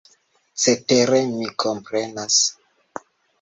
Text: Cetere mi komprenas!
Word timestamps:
Cetere 0.61 1.19
mi 1.35 1.51
komprenas! 1.65 2.41